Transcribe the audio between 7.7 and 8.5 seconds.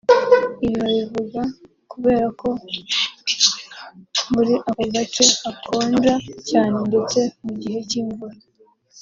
cy’imvura